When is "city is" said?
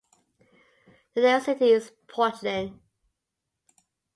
1.45-1.91